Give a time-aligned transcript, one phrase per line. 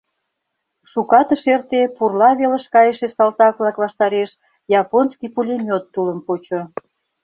[0.91, 4.29] Шукат ыш эрте— пурла велыш кайыше салтак-влак ваштареш
[4.81, 6.61] японский пулемёт тулым почо.